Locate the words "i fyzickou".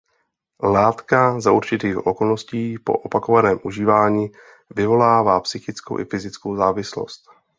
5.99-6.55